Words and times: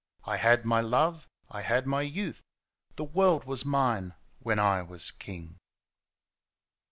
I 0.25 0.37
had 0.37 0.65
my 0.65 0.81
love, 0.81 1.27
I 1.47 1.61
had 1.61 1.85
my 1.85 2.01
youths 2.01 2.41
The 2.95 3.03
world 3.03 3.43
was 3.43 3.63
mine 3.63 4.15
when 4.39 4.57
I 4.57 4.81
was 4.81 5.11
king. 5.11 5.59